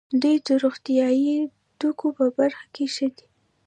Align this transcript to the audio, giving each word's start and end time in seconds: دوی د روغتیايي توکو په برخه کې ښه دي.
دوی 0.21 0.35
د 0.47 0.49
روغتیايي 0.63 1.35
توکو 1.79 2.07
په 2.17 2.25
برخه 2.37 2.65
کې 2.73 2.85
ښه 2.95 3.07
دي. 3.15 3.25